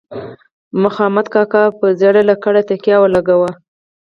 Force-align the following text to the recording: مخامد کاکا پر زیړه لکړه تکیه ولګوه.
مخامد 0.83 1.25
کاکا 1.33 1.63
پر 1.77 1.89
زیړه 1.99 2.21
لکړه 2.31 2.61
تکیه 2.69 2.97
ولګوه. 2.99 3.51